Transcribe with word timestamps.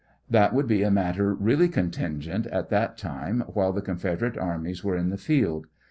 That 0.27 0.51
would 0.55 0.65
be 0.67 0.81
a 0.81 0.89
matter 0.89 1.31
really 1.31 1.67
contingent 1.69 2.47
at 2.47 2.69
that 2.69 2.97
time, 2.97 3.41
while 3.41 3.71
the 3.71 3.83
Confederate 3.83 4.35
armies 4.35 4.83
were 4.83 4.97
in 4.97 5.11
the 5.11 5.15
field. 5.17 5.67